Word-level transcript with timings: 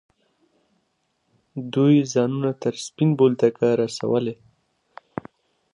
دوی 1.73 1.95
ځانونه 2.13 2.51
تر 2.61 2.73
سپین 2.85 3.09
بولدکه 3.17 3.67
رسولي. 3.81 4.35